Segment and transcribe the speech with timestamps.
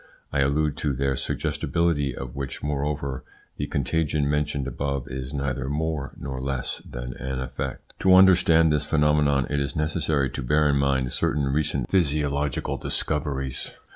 [0.33, 3.23] I allude to that suggestibility of which, moreover,
[3.57, 7.93] the contagion mentioned above is neither more nor less than an effect.
[7.99, 13.73] To understand this phenomenon it is necessary to bear in mind certain recent physiological discoveries.